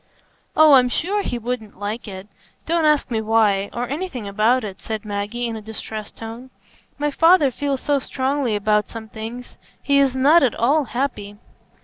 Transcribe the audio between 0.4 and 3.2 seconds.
"Oh, I'm sure he wouldn't like it. Don't ask